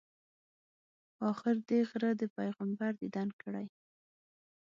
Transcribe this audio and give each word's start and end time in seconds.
آخر 1.31 1.55
دې 1.69 1.79
غره 1.89 2.11
د 2.21 2.23
پیغمبر 2.37 2.91
دیدن 3.01 3.27
کړی. 3.41 3.65